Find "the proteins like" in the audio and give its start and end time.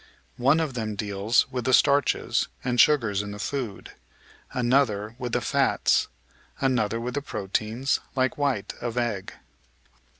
7.13-8.35